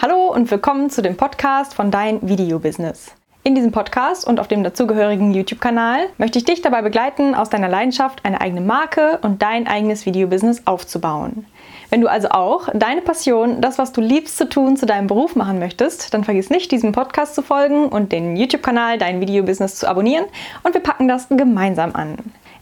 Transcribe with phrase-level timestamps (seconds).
[0.00, 3.16] Hallo und willkommen zu dem Podcast von Dein Video-Business.
[3.42, 7.66] In diesem Podcast und auf dem dazugehörigen YouTube-Kanal möchte ich dich dabei begleiten, aus deiner
[7.66, 11.46] Leidenschaft eine eigene Marke und dein eigenes Video-Business aufzubauen.
[11.90, 15.34] Wenn du also auch deine Passion, das, was du liebst zu tun, zu deinem Beruf
[15.34, 19.88] machen möchtest, dann vergiss nicht, diesem Podcast zu folgen und den YouTube-Kanal Dein Video-Business zu
[19.88, 20.26] abonnieren
[20.62, 22.18] und wir packen das gemeinsam an.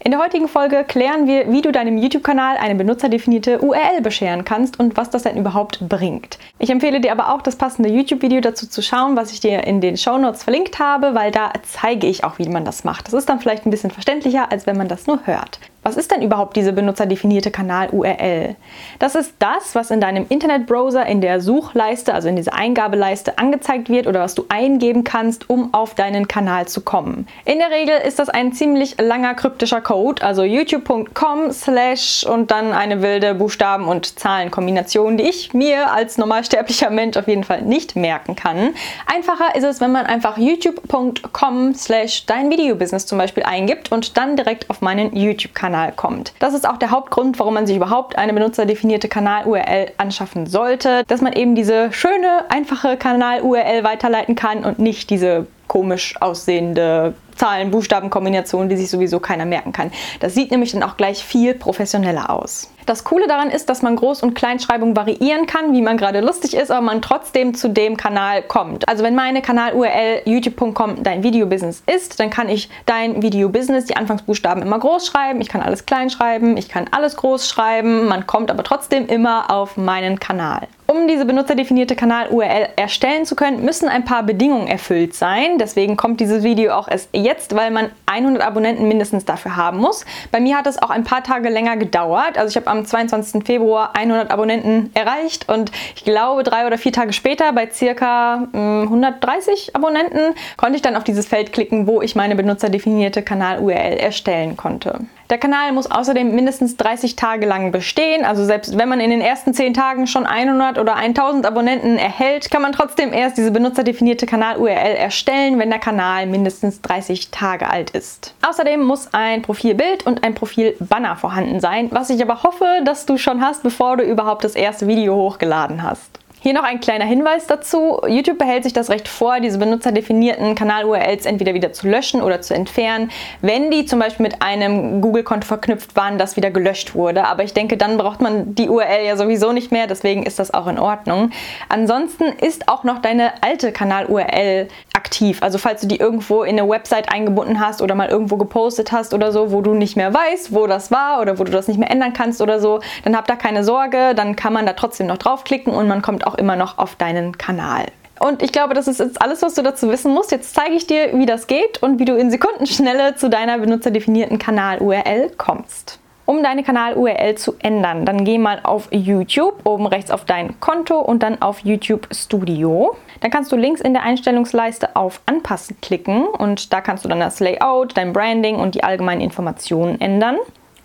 [0.07, 4.79] In der heutigen Folge klären wir, wie du deinem YouTube-Kanal eine benutzerdefinierte URL bescheren kannst
[4.79, 6.39] und was das denn überhaupt bringt.
[6.59, 9.81] Ich empfehle dir aber auch das passende YouTube-Video dazu zu schauen, was ich dir in
[9.81, 13.07] den Show Notes verlinkt habe, weil da zeige ich auch, wie man das macht.
[13.07, 15.59] Das ist dann vielleicht ein bisschen verständlicher, als wenn man das nur hört.
[15.87, 18.57] Was ist denn überhaupt diese benutzerdefinierte Kanal-URL?
[18.99, 23.87] Das ist das, was in deinem Internetbrowser in der Suchleiste, also in dieser Eingabeleiste angezeigt
[23.87, 27.25] wird oder was du eingeben kannst, um auf deinen Kanal zu kommen.
[27.45, 32.73] In der Regel ist das ein ziemlich langer kryptischer Code, also youtube.com slash und dann
[32.73, 37.95] eine wilde Buchstaben- und Zahlenkombination, die ich mir als normalsterblicher Mensch auf jeden Fall nicht
[37.95, 38.73] merken kann.
[39.05, 44.35] Einfacher ist es, wenn man einfach youtube.com slash dein Videobusiness zum Beispiel eingibt und dann
[44.35, 46.33] direkt auf meinen YouTube-Kanal Kanal kommt.
[46.39, 51.21] Das ist auch der Hauptgrund, warum man sich überhaupt eine benutzerdefinierte Kanal-URL anschaffen sollte, dass
[51.21, 58.77] man eben diese schöne, einfache Kanal-URL weiterleiten kann und nicht diese komisch aussehende Zahlen-Buchstaben-Kombination, die
[58.77, 59.91] sich sowieso keiner merken kann.
[60.19, 62.71] Das sieht nämlich dann auch gleich viel professioneller aus.
[62.87, 66.55] Das Coole daran ist, dass man Groß- und Kleinschreibung variieren kann, wie man gerade lustig
[66.55, 68.87] ist, aber man trotzdem zu dem Kanal kommt.
[68.87, 74.63] Also wenn meine Kanal-URL youtube.com dein Video-Business ist, dann kann ich dein Video-Business, die Anfangsbuchstaben
[74.63, 78.49] immer groß schreiben, ich kann alles klein schreiben, ich kann alles groß schreiben, man kommt
[78.49, 80.69] aber trotzdem immer auf meinen Kanal.
[80.97, 85.59] Um diese benutzerdefinierte Kanal-URL erstellen zu können, müssen ein paar Bedingungen erfüllt sein.
[85.59, 90.05] Deswegen kommt dieses Video auch erst jetzt, weil man 100 Abonnenten mindestens dafür haben muss.
[90.31, 92.39] Bei mir hat es auch ein paar Tage länger gedauert.
[92.39, 93.45] Also ich habe am 22.
[93.45, 98.53] Februar 100 Abonnenten erreicht und ich glaube drei oder vier Tage später bei circa mh,
[98.53, 103.97] hm, 130 Abonnenten konnte ich dann auf dieses Feld klicken, wo ich meine benutzerdefinierte Kanal-URL
[103.97, 105.01] erstellen konnte.
[105.29, 108.23] Der Kanal muss außerdem mindestens 30 Tage lang bestehen.
[108.23, 112.49] Also selbst wenn man in den ersten 10 Tagen schon 100 oder 1000 Abonnenten erhält,
[112.49, 117.89] kann man trotzdem erst diese benutzerdefinierte Kanal-URL erstellen, wenn der Kanal mindestens 30 Tage alt
[117.89, 118.35] ist.
[118.47, 123.17] Außerdem muss ein Profilbild und ein Profilbanner vorhanden sein, was ich aber hoffe, dass du
[123.17, 126.19] schon hast, bevor du überhaupt das erste Video hochgeladen hast.
[126.47, 127.99] Hier noch ein kleiner Hinweis dazu.
[128.07, 132.53] YouTube behält sich das Recht vor, diese benutzerdefinierten Kanal-URLs entweder wieder zu löschen oder zu
[132.53, 137.25] entfernen, wenn die zum Beispiel mit einem Google-Konto verknüpft waren, das wieder gelöscht wurde.
[137.25, 140.53] Aber ich denke, dann braucht man die URL ja sowieso nicht mehr, deswegen ist das
[140.53, 141.31] auch in Ordnung.
[141.67, 144.69] Ansonsten ist auch noch deine alte Kanal-URL
[145.17, 145.41] aktiv.
[145.41, 149.13] Also falls du die irgendwo in eine Website eingebunden hast oder mal irgendwo gepostet hast
[149.13, 151.79] oder so, wo du nicht mehr weißt, wo das war oder wo du das nicht
[151.79, 155.07] mehr ändern kannst oder so, dann hab da keine Sorge, dann kann man da trotzdem
[155.07, 157.85] noch draufklicken und man kommt auch immer noch auf deinen Kanal.
[158.19, 160.31] Und ich glaube, das ist jetzt alles, was du dazu wissen musst.
[160.31, 164.39] Jetzt zeige ich dir, wie das geht und wie du in Sekundenschnelle zu deiner benutzerdefinierten
[164.39, 165.99] Kanal-URL kommst.
[166.27, 170.99] Um deine Kanal-URL zu ändern, dann geh mal auf YouTube, oben rechts auf dein Konto
[170.99, 172.97] und dann auf YouTube Studio.
[173.21, 177.21] Dann kannst du links in der Einstellungsleiste auf Anpassen klicken und da kannst du dann
[177.21, 180.35] das Layout, dein Branding und die allgemeinen Informationen ändern.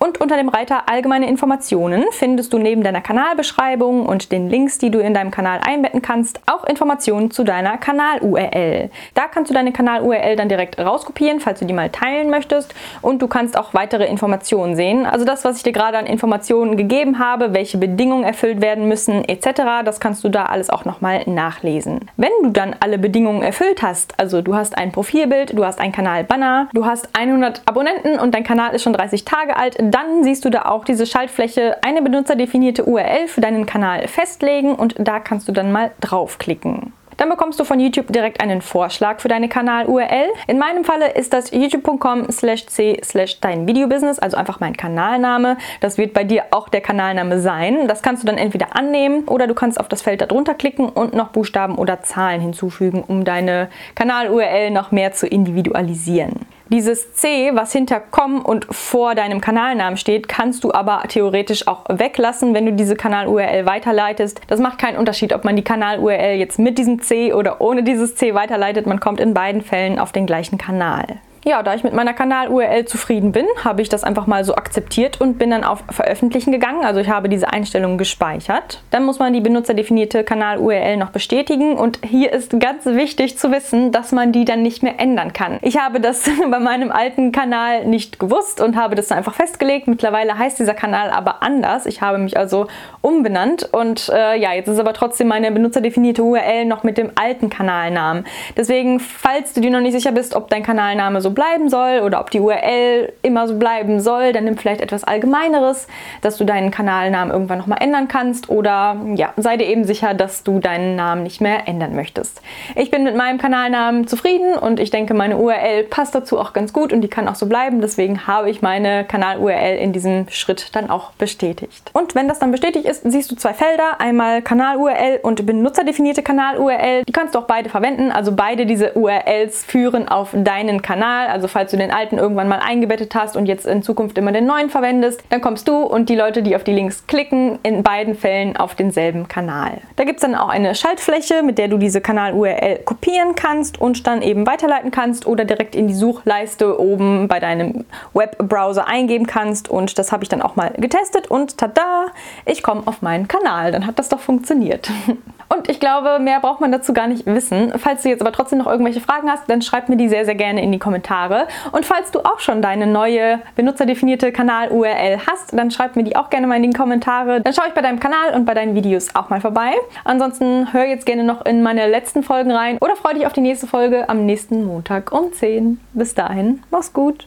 [0.03, 4.91] Und unter dem Reiter Allgemeine Informationen findest du neben deiner Kanalbeschreibung und den Links, die
[4.91, 8.91] du in deinem Kanal einbetten kannst, auch Informationen zu deiner Kanal-URL.
[9.15, 12.75] Da kannst du deine Kanal-URL dann direkt rauskopieren, falls du die mal teilen möchtest.
[13.01, 15.07] Und du kannst auch weitere Informationen sehen.
[15.07, 19.25] Also das, was ich dir gerade an Informationen gegeben habe, welche Bedingungen erfüllt werden müssen
[19.29, 22.11] etc., das kannst du da alles auch nochmal nachlesen.
[22.17, 25.93] Wenn du dann alle Bedingungen erfüllt hast, also du hast ein Profilbild, du hast ein
[25.93, 30.45] Kanal-Banner, du hast 100 Abonnenten und dein Kanal ist schon 30 Tage alt, dann siehst
[30.45, 35.49] du da auch diese Schaltfläche eine benutzerdefinierte URL für deinen Kanal festlegen und da kannst
[35.49, 36.93] du dann mal draufklicken.
[37.17, 40.29] Dann bekommst du von YouTube direkt einen Vorschlag für deine Kanal-URL.
[40.47, 45.57] In meinem Falle ist das youtube.com slash c slash dein Videobusiness, also einfach mein Kanalname.
[45.81, 47.87] Das wird bei dir auch der Kanalname sein.
[47.87, 51.15] Das kannst du dann entweder annehmen oder du kannst auf das Feld darunter klicken und
[51.15, 56.47] noch Buchstaben oder Zahlen hinzufügen, um deine Kanal-URL noch mehr zu individualisieren.
[56.73, 61.85] Dieses C, was hinter com und vor deinem Kanalnamen steht, kannst du aber theoretisch auch
[61.91, 64.41] weglassen, wenn du diese Kanal-URL weiterleitest.
[64.47, 68.17] Das macht keinen Unterschied, ob man die Kanal-URL jetzt mit diesem C oder ohne dieses
[68.17, 68.87] C weiterleitet.
[68.87, 71.19] Man kommt in beiden Fällen auf den gleichen Kanal.
[71.45, 75.21] Ja, da ich mit meiner Kanal-URL zufrieden bin, habe ich das einfach mal so akzeptiert
[75.21, 76.85] und bin dann auf Veröffentlichen gegangen.
[76.85, 78.81] Also ich habe diese Einstellungen gespeichert.
[78.91, 83.91] Dann muss man die benutzerdefinierte Kanal-URL noch bestätigen und hier ist ganz wichtig zu wissen,
[83.91, 85.59] dass man die dann nicht mehr ändern kann.
[85.63, 89.89] Ich habe das bei meinem alten Kanal nicht gewusst und habe das dann einfach festgelegt.
[89.89, 91.87] Mittlerweile heißt dieser Kanal aber anders.
[91.87, 92.69] Ich habe mich also
[93.01, 97.51] umbenannt und äh, ja, jetzt ist aber trotzdem meine benutzerdefinierte URL noch mit dem alten
[97.51, 98.27] Kanalnamen.
[98.57, 102.21] Deswegen, falls du dir noch nicht sicher bist, ob dein Kanalname so bleiben soll oder
[102.21, 105.87] ob die URL immer so bleiben soll, dann nimm vielleicht etwas Allgemeineres,
[106.21, 110.43] dass du deinen Kanalnamen irgendwann nochmal ändern kannst oder ja, sei dir eben sicher, dass
[110.43, 112.43] du deinen Namen nicht mehr ändern möchtest.
[112.77, 116.73] Ich bin mit meinem Kanalnamen zufrieden und ich denke, meine URL passt dazu auch ganz
[116.73, 117.81] gut und die kann auch so bleiben.
[117.81, 121.91] Deswegen habe ich meine Kanal-URL in diesem Schritt dann auch bestätigt.
[121.93, 127.05] Und wenn das dann bestätigt ist, siehst du zwei Felder, einmal Kanal-URL und benutzerdefinierte Kanal-URL.
[127.05, 131.22] Die kannst du auch beide verwenden, also beide diese URLs führen auf deinen Kanal.
[131.29, 134.47] Also falls du den alten irgendwann mal eingebettet hast und jetzt in Zukunft immer den
[134.47, 138.15] neuen verwendest, dann kommst du und die Leute, die auf die Links klicken, in beiden
[138.15, 139.79] Fällen auf denselben Kanal.
[139.97, 144.07] Da gibt es dann auch eine Schaltfläche, mit der du diese Kanal-URL kopieren kannst und
[144.07, 149.69] dann eben weiterleiten kannst oder direkt in die Suchleiste oben bei deinem Webbrowser eingeben kannst.
[149.69, 152.07] Und das habe ich dann auch mal getestet und tada,
[152.45, 153.73] ich komme auf meinen Kanal.
[153.73, 154.91] Dann hat das doch funktioniert.
[155.53, 157.73] Und ich glaube, mehr braucht man dazu gar nicht wissen.
[157.77, 160.35] Falls du jetzt aber trotzdem noch irgendwelche Fragen hast, dann schreib mir die sehr, sehr
[160.35, 161.47] gerne in die Kommentare.
[161.73, 166.31] Und falls du auch schon deine neue benutzerdefinierte Kanal-URL hast, dann schreib mir die auch
[166.31, 167.41] gerne mal in die Kommentare.
[167.43, 169.73] Dann schaue ich bei deinem Kanal und bei deinen Videos auch mal vorbei.
[170.05, 173.41] Ansonsten hör jetzt gerne noch in meine letzten Folgen rein oder freu dich auf die
[173.41, 175.81] nächste Folge am nächsten Montag um 10.
[175.93, 177.27] Bis dahin, mach's gut.